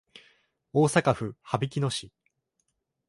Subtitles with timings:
[0.73, 2.11] 大阪府羽曳野市